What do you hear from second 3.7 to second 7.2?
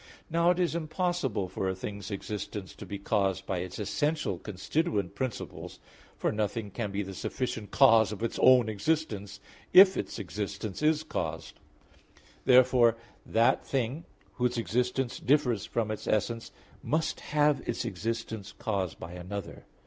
essential constituent principles, for nothing can be the